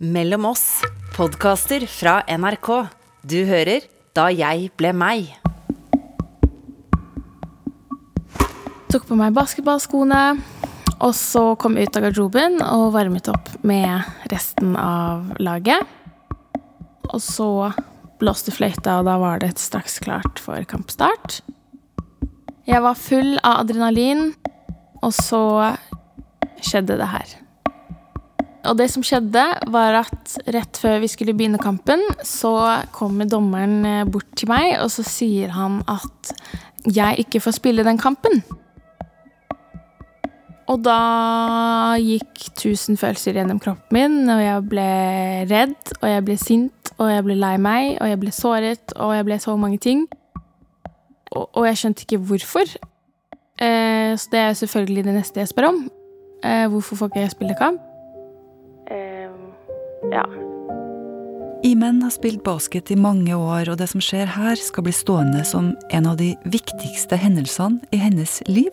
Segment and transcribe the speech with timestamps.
[0.00, 0.80] Mellom oss,
[1.12, 2.68] podkaster fra NRK.
[3.20, 3.84] Du hører
[4.16, 5.26] Da jeg ble meg.
[8.88, 10.22] Tok på meg basketballskoene,
[11.04, 15.84] og så kom jeg ut av garderoben og varmet opp med resten av laget.
[17.12, 17.50] Og så
[18.24, 21.42] blåste fløyta, og da var det straks klart for kampstart.
[22.64, 24.30] Jeg var full av adrenalin,
[25.04, 25.44] og så
[26.64, 27.40] skjedde det her.
[28.68, 29.42] Og det som skjedde,
[29.72, 32.52] var at rett før vi skulle begynne kampen, så
[32.92, 36.34] kommer dommeren eh, bort til meg, og så sier han at
[36.84, 38.42] jeg ikke får spille den kampen.
[40.70, 44.90] Og da gikk tusen følelser gjennom kroppen min, og jeg ble
[45.50, 49.16] redd, og jeg ble sint, og jeg ble lei meg, og jeg ble såret, og
[49.16, 50.04] jeg ble så mange ting.
[51.32, 52.76] Og, og jeg skjønte ikke hvorfor.
[53.60, 55.84] Eh, så det er selvfølgelig det neste jeg spør om.
[56.44, 57.89] Eh, hvorfor får ikke jeg spille kamp?
[60.10, 60.24] Ja.
[61.62, 65.42] Imen har spilt basket i mange år, og det som skjer her, skal bli stående
[65.44, 68.72] som en av de viktigste hendelsene i hennes liv.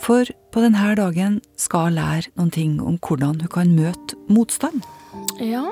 [0.00, 4.82] For på denne dagen skal hun lære noen ting om hvordan hun kan møte motstand.
[5.38, 5.68] Ja.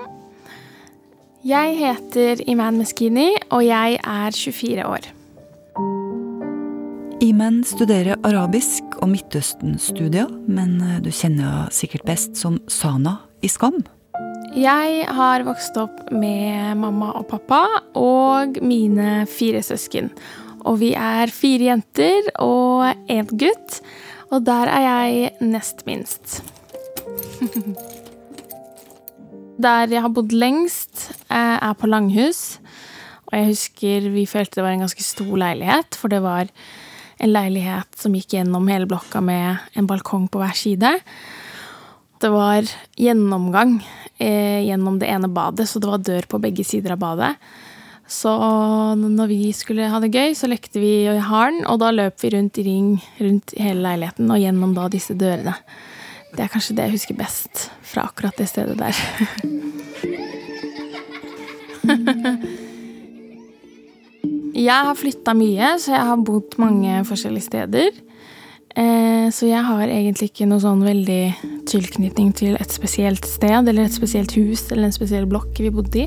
[1.47, 5.11] Jeg heter Iman Meskini, og jeg er 24 år.
[7.25, 13.51] Imen studerer arabisk og Midtøsten-studier, men eh, du kjenner henne sikkert best som Sana i
[13.51, 13.83] Skam.
[14.59, 17.61] Jeg har vokst opp med mamma og pappa
[17.95, 20.09] og mine fire søsken.
[20.67, 23.79] Og vi er fire jenter og én gutt,
[24.33, 26.41] og der er jeg nest minst.
[29.59, 32.61] Der jeg har bodd lengst, eh, er på Langhus.
[33.27, 36.47] Og jeg husker vi følte det var en ganske stor leilighet, for det var
[37.19, 40.93] en leilighet som gikk gjennom hele blokka med en balkong på hver side.
[42.19, 42.67] Det var
[42.99, 43.77] gjennomgang
[44.19, 47.35] eh, gjennom det ene badet, så det var dør på begge sider av badet.
[48.09, 48.33] Så
[48.97, 52.31] når vi skulle ha det gøy, så lekte vi i haren, og da løp vi
[52.33, 55.53] rundt i ring rundt hele leiligheten og gjennom da disse dørene.
[56.33, 58.97] Det er kanskje det jeg husker best fra akkurat det stedet der.
[64.59, 67.93] Jeg har flytta mye, så jeg har bodd mange forskjellige steder.
[68.75, 71.23] Eh, så jeg har egentlig ikke noe sånn veldig
[71.69, 76.05] tilknytning til et spesielt sted eller et spesielt hus eller en spesiell blokk vi bodde
[76.05, 76.07] i.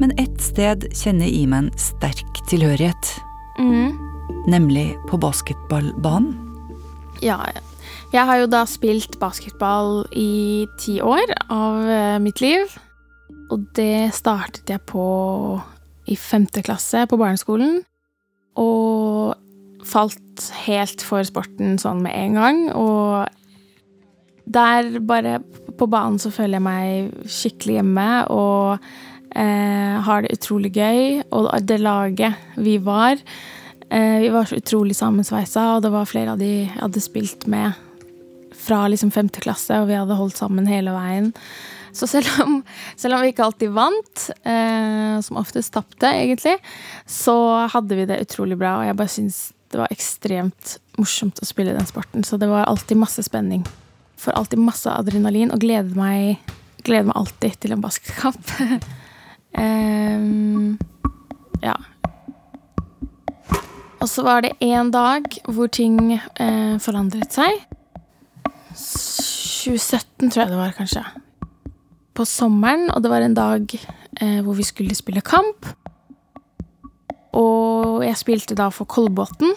[0.00, 3.12] Men ett sted kjenner Iman sterk tilhørighet,
[3.58, 3.94] Mm.
[4.50, 6.34] nemlig på basketballbanen.
[7.22, 7.38] Ja,
[8.12, 12.66] jeg har jo da spilt basketball i ti år av eh, mitt liv.
[13.52, 15.04] Og det startet jeg på
[16.10, 17.82] i femte klasse på barneskolen.
[18.58, 19.34] Og
[19.86, 22.60] falt helt for sporten sånn med en gang.
[22.74, 23.28] Og
[24.44, 25.38] der bare
[25.78, 28.84] på banen så føler jeg meg skikkelig hjemme og
[29.34, 31.22] eh, har det utrolig gøy.
[31.34, 36.34] Og det laget vi var eh, Vi var så utrolig sammensveisa, og det var flere
[36.34, 37.80] av de jeg hadde spilt med
[38.64, 41.32] fra liksom femte klasse, og vi hadde holdt sammen hele veien.
[41.94, 42.56] Så selv om,
[42.96, 46.56] selv om vi ikke alltid vant, eh, som oftest tapte, egentlig,
[47.06, 47.36] så
[47.70, 49.44] hadde vi det utrolig bra, og jeg bare syns
[49.74, 52.24] det var ekstremt morsomt å spille den sporten.
[52.26, 53.64] Så det var alltid masse spenning.
[54.24, 56.38] Får alltid masse adrenalin og gleder meg,
[56.86, 58.54] gleder meg alltid til en basketkamp.
[59.58, 60.78] um,
[61.68, 61.76] ja.
[64.00, 67.62] Og så var det én dag hvor ting eh, forandret seg.
[68.74, 71.04] 2017, tror jeg det var, kanskje.
[72.14, 75.68] På sommeren, og det var en dag eh, hvor vi skulle spille kamp.
[77.32, 79.52] Og jeg spilte da for Kolbotn.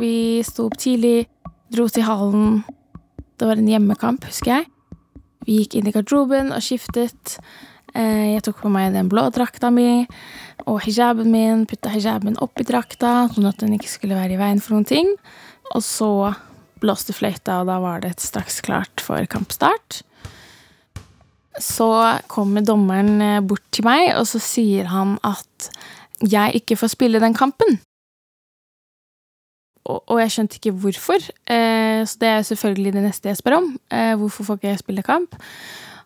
[0.00, 1.26] Vi sto opp tidlig,
[1.72, 2.62] dro til hallen.
[3.42, 4.66] Det var en hjemmekamp, husker jeg.
[5.42, 7.40] Vi gikk inn i garderoben og skiftet.
[7.90, 10.04] Eh, jeg tok på meg den blå drakta mi
[10.62, 11.64] og hijaben min.
[11.66, 15.10] Putta hijaben oppi drakta, sånn at den ikke skulle være i veien for noen ting.
[15.74, 16.12] Og så
[16.78, 20.04] blåste fløyta, og da var det straks klart for kampstart.
[21.58, 21.90] Så
[22.30, 25.72] kommer dommeren eh, bort til meg, og så sier han at
[26.22, 27.82] jeg ikke får spille den kampen.
[29.82, 33.72] Og, jeg skjønte ikke hvorfor, eh, så det er selvfølgelig det neste jeg spør om.
[33.90, 35.34] Eh, hvorfor får ikke jeg spille kamp?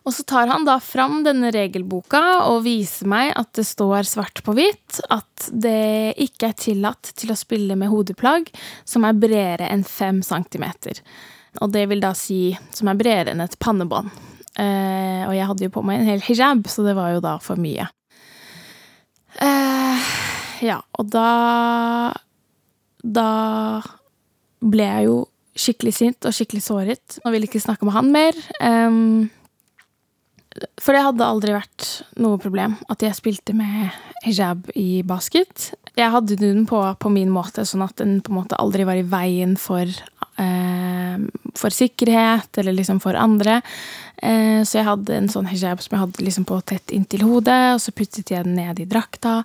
[0.07, 4.39] Og så tar han da fram denne regelboka og viser meg at det står svart
[4.45, 8.47] på hvitt at det ikke er tillatt til å spille med hodeplagg
[8.87, 11.03] som er bredere enn fem centimeter.
[11.59, 14.09] Og det vil da si som er bredere enn et pannebånd.
[14.57, 17.35] Eh, og jeg hadde jo på meg en hel hijab, så det var jo da
[17.43, 17.91] for mye.
[20.63, 21.27] Ja, og da
[23.07, 23.81] Da
[24.59, 25.17] ble jeg jo
[25.57, 28.37] skikkelig sint og skikkelig såret og ville ikke snakke med han mer.
[28.61, 29.29] Um,
[30.81, 31.87] For det hadde aldri vært
[32.17, 33.93] noe problem at jeg spilte med
[34.25, 35.71] hijab i basket.
[35.97, 38.97] Jeg hadde den på på min måte, sånn at den på en måte aldri var
[38.97, 39.85] i veien for,
[40.37, 41.17] eh,
[41.57, 43.61] for sikkerhet, eller liksom for andre.
[44.21, 47.75] Eh, så jeg hadde en sånn hijab som jeg hadde liksom på tett inntil hodet,
[47.75, 49.43] og så puttet jeg den ned i drakta.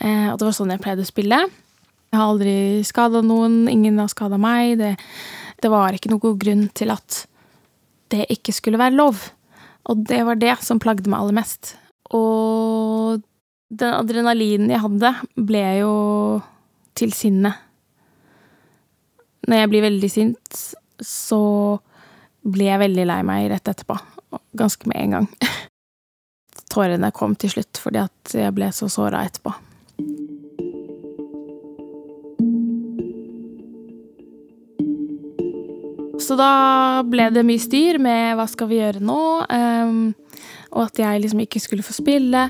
[0.00, 1.44] Eh, og det var sånn jeg pleide å spille.
[2.10, 2.54] Jeg har aldri
[2.86, 4.80] skada noen, ingen har skada meg.
[4.80, 4.96] Det,
[5.62, 7.24] det var ikke noen grunn til at
[8.10, 9.22] det ikke skulle være lov.
[9.90, 11.76] Og det var det som plagde meg aller mest.
[12.10, 13.22] Og
[13.70, 15.94] den adrenalinen jeg hadde, ble jo
[16.98, 17.54] til sinne.
[19.46, 20.60] Når jeg blir veldig sint,
[21.00, 21.40] så
[22.42, 23.96] blir jeg veldig lei meg rett etterpå.
[24.58, 25.32] Ganske med en gang.
[26.74, 29.54] Tårene kom til slutt fordi at jeg ble så såra etterpå.
[36.30, 40.12] Så da ble det mye styr med hva skal vi gjøre nå, um,
[40.70, 42.44] og at jeg liksom ikke skulle få spille.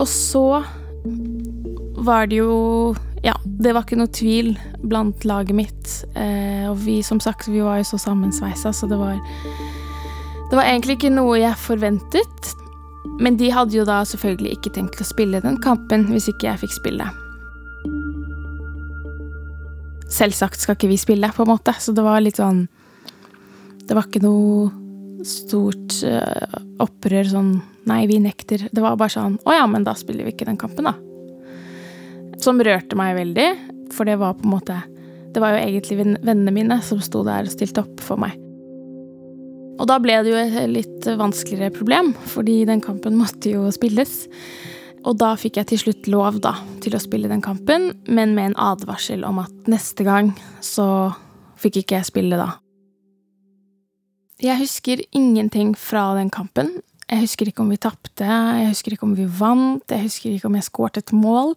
[0.00, 0.62] Og så
[2.06, 2.94] var det jo
[3.24, 5.90] Ja, det var ikke noe tvil blant laget mitt.
[6.14, 9.18] Uh, og vi, som sagt, vi var jo så sammensveisa, så det var
[10.48, 12.54] Det var egentlig ikke noe jeg forventet.
[13.20, 16.62] Men de hadde jo da selvfølgelig ikke tenkt å spille den kampen hvis ikke jeg
[16.64, 17.10] fikk spille.
[20.08, 22.64] Selvsagt skal ikke vi spille, på en måte, så det var litt sånn
[23.86, 24.70] det var ikke noe
[25.26, 27.56] stort uh, opprør sånn
[27.86, 28.64] Nei, vi nekter.
[28.74, 30.96] Det var bare sånn Å ja, men da spiller vi ikke den kampen, da.
[32.42, 33.46] Som rørte meg veldig,
[33.94, 34.80] for det var på en måte
[35.30, 38.34] Det var jo egentlig vennene mine som sto der og stilte opp for meg.
[39.76, 44.24] Og da ble det jo et litt vanskeligere problem, fordi den kampen måtte jo spilles.
[45.06, 48.50] Og da fikk jeg til slutt lov, da, til å spille den kampen, men med
[48.50, 50.32] en advarsel om at neste gang
[50.64, 51.12] så
[51.60, 52.54] fikk ikke jeg spille da.
[54.36, 56.82] Jeg husker ingenting fra den kampen.
[57.08, 60.48] Jeg husker ikke om vi tapte, jeg husker ikke om vi vant, jeg husker ikke
[60.50, 61.54] om jeg skåret et mål.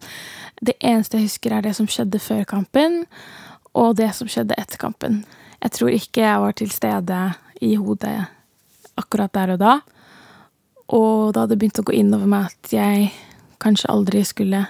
[0.64, 3.02] Det eneste jeg husker, er det som skjedde før kampen,
[3.76, 5.24] og det som skjedde etter kampen.
[5.60, 7.18] Jeg tror ikke jeg var til stede
[7.60, 8.14] i hodet
[8.96, 9.74] akkurat der og da.
[10.88, 13.10] Og da hadde det begynt å gå inn over meg at jeg
[13.60, 14.64] kanskje aldri skulle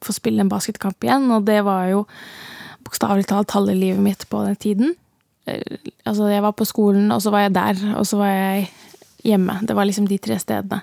[0.00, 2.06] få spille en basketkamp igjen, og det var jo
[2.86, 4.96] bokstavelig talt halve livet mitt på den tiden.
[5.48, 8.70] Eh, altså, jeg var på skolen, og så var jeg der, og så var jeg
[9.24, 9.60] hjemme.
[9.66, 10.82] Det var liksom de tre stedene.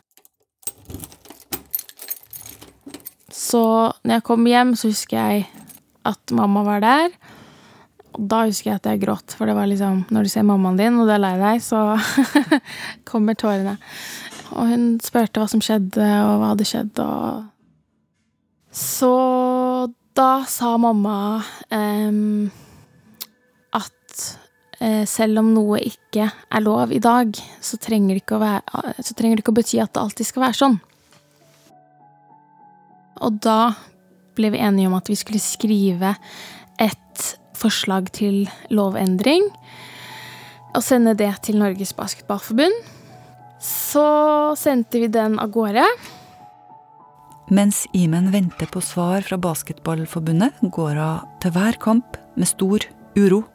[3.38, 3.64] Så
[4.04, 5.48] når jeg kom hjem, så husker jeg
[6.08, 7.12] at mamma var der.
[8.18, 10.80] Og da husker jeg at jeg gråt, for det var liksom Når du ser mammaen
[10.80, 12.00] din, og du er lei deg, så
[13.10, 13.78] kommer tårene.
[14.58, 17.46] Og hun spurte hva som skjedde, og hva hadde skjedd, og
[18.74, 19.14] Så
[20.18, 22.50] da sa mamma um,
[24.18, 24.47] Eh,
[25.10, 27.32] selv om noe ikke er lov i dag,
[27.62, 28.62] så trenger, være,
[29.02, 30.78] så trenger det ikke å bety at det alltid skal være sånn.
[33.26, 33.74] Og da
[34.38, 36.14] ble vi enige om at vi skulle skrive
[36.78, 37.24] et
[37.58, 39.48] forslag til lovendring
[40.78, 42.76] og sende det til Norges Basketballforbund.
[43.64, 44.06] Så
[44.60, 45.86] sendte vi den av gårde.
[47.50, 52.86] Mens Imen venter på svar fra Basketballforbundet, går hun til hver kamp med stor
[53.18, 53.46] uro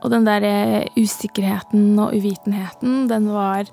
[0.00, 3.70] og den der eh, usikkerheten og uvitenheten, den var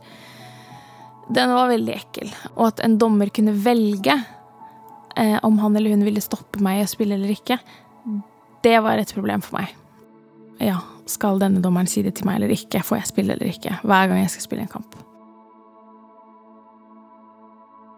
[1.27, 2.29] Den var veldig ekkel.
[2.55, 4.13] Og at en dommer kunne velge
[5.17, 7.57] eh, om han eller hun ville stoppe meg i å spille eller ikke,
[8.63, 9.73] det var et problem for meg.
[10.63, 12.79] Ja, skal denne dommeren si det til meg eller ikke?
[12.79, 13.75] Får jeg spille eller ikke?
[13.83, 14.95] Hver gang jeg skal spille en kamp.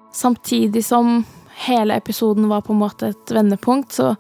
[0.10, 1.22] Samtidig som
[1.68, 4.16] hele episoden var på en måte et vendepunkt, så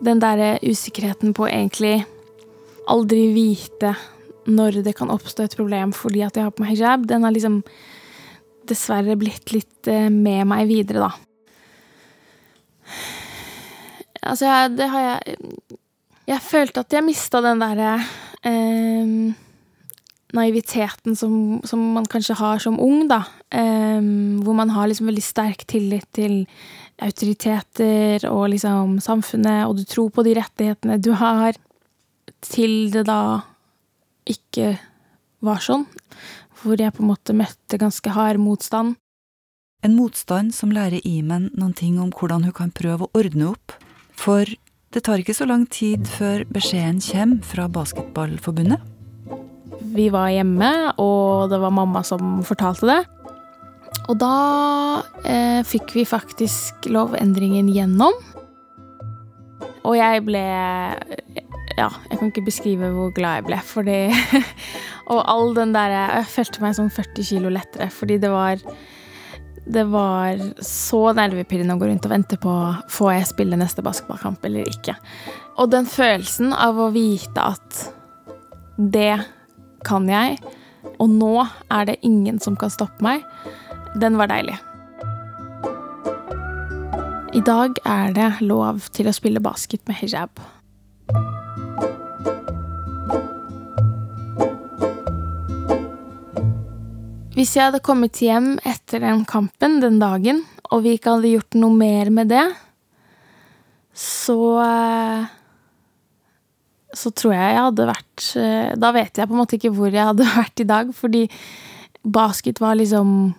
[0.00, 2.06] den derre usikkerheten på egentlig
[2.88, 3.94] aldri vite
[4.50, 7.34] når det kan oppstå et problem fordi at jeg har på meg hijab, den har
[7.34, 7.60] liksom
[8.70, 11.12] dessverre blitt litt eh, med meg videre, da.
[14.20, 15.36] Altså, jeg, det har jeg
[16.28, 17.94] Jeg følte at jeg mista den derre
[18.46, 19.14] eh,
[20.36, 21.32] naiviteten som,
[21.66, 23.24] som, man kanskje har som ung, da.
[23.50, 23.98] Eh,
[24.44, 26.44] hvor man har liksom veldig sterk tillit til
[27.00, 31.56] autoriteter og liksom samfunnet, og du tror på de rettighetene du har
[32.44, 33.42] til det da
[34.28, 34.74] ikke
[35.44, 35.86] var sånn.
[36.60, 38.98] Hvor jeg på en måte møtte ganske hard motstand.
[39.80, 43.72] En motstand som lærer Imen noen ting om hvordan hun kan prøve å ordne opp.
[44.12, 44.44] For
[44.92, 48.82] det tar ikke så lang tid før beskjeden kommer fra Basketballforbundet.
[49.94, 50.70] Vi var hjemme,
[51.00, 53.00] og det var mamma som fortalte det.
[54.10, 54.34] Og da
[55.24, 58.16] eh, fikk vi faktisk lovendringen gjennom.
[59.86, 60.44] Og jeg ble
[61.80, 63.98] ja, jeg kan ikke beskrive hvor glad jeg ble, fordi
[65.10, 68.62] Og all den der Jeg følte meg som 40 kilo lettere, fordi det var
[69.70, 72.52] det var så nervepirrende å gå rundt og vente på
[72.90, 74.96] får jeg spille neste basketballkamp eller ikke.
[75.60, 77.82] Og den følelsen av å vite at
[78.80, 79.20] det
[79.86, 80.40] kan jeg,
[80.96, 81.34] og nå
[81.70, 83.22] er det ingen som kan stoppe meg,
[84.00, 84.56] den var deilig.
[87.36, 90.40] I dag er det lov til å spille basket med hijab.
[97.40, 101.56] Hvis jeg hadde kommet hjem etter den kampen den dagen, og vi ikke hadde gjort
[101.56, 102.42] noe mer med det,
[103.96, 105.30] så eh,
[106.92, 109.90] Så tror jeg jeg hadde vært eh, Da vet jeg på en måte ikke hvor
[109.90, 111.24] jeg hadde vært i dag, fordi
[112.04, 113.32] basket var liksom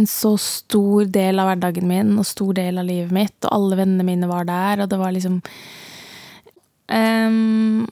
[0.00, 3.82] en så stor del av hverdagen min og stor del av livet mitt, og alle
[3.82, 5.40] vennene mine var der, og det var liksom
[6.88, 7.86] um,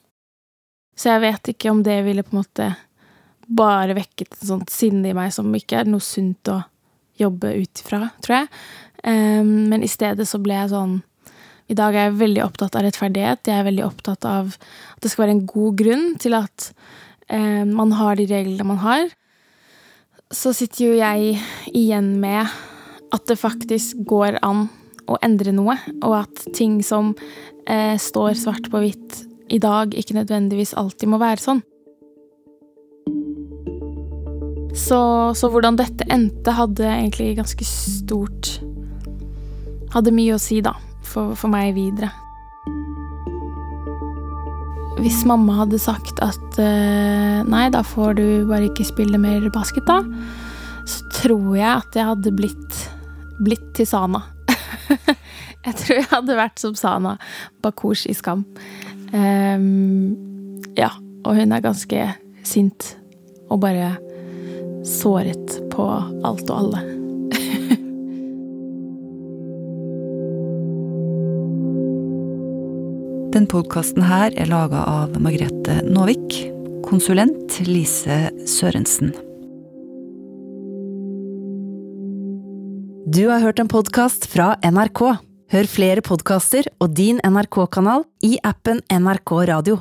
[0.97, 2.75] Så jeg vet ikke om det ville på en måte
[3.49, 6.61] bare vekket et sånt sinne i meg som ikke er noe sunt å
[7.19, 8.49] jobbe ut ifra, tror jeg.
[9.05, 10.97] Um, men i stedet så ble jeg sånn
[11.71, 13.47] I dag er jeg veldig opptatt av rettferdighet.
[13.47, 16.71] Jeg er veldig opptatt av at det skal være en god grunn til at
[17.31, 19.07] um, man har de reglene man har.
[20.33, 21.39] Så sitter jo jeg
[21.77, 22.49] igjen med
[23.15, 24.67] at det faktisk går an
[25.09, 30.19] å endre noe, og at ting som uh, står svart på hvitt i dag, ikke
[30.19, 31.63] nødvendigvis alltid må være sånn.
[34.77, 34.99] Så,
[35.35, 38.59] så, hvordan dette endte, hadde egentlig ganske stort
[39.95, 42.11] Hadde mye å si, da, for, for, meg videre.
[45.01, 49.89] Hvis mamma hadde sagt at uh, nei, da får du bare ikke spille mer basket,
[49.89, 50.03] da,
[50.85, 52.83] så tror jeg at jeg hadde blitt,
[53.41, 54.27] blitt til Sana.
[55.67, 57.17] jeg tror jeg hadde vært som Sana
[57.65, 58.45] Bakush i Skam.
[59.17, 60.93] Um, ja,
[61.25, 62.11] og hun er ganske
[62.45, 62.93] sint
[63.49, 63.95] og bare
[64.89, 66.83] såret på alt og alle.
[73.37, 76.51] Den podkasten her er laga av Margrethe Nåvik,
[76.89, 79.13] konsulent Lise Sørensen.
[83.09, 85.01] Du har hørt en podkast fra NRK.
[85.49, 89.79] Hør flere podkaster og din NRK-kanal i appen NRK Radio.